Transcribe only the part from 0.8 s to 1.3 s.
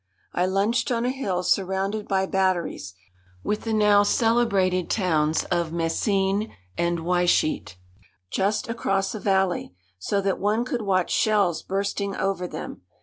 on a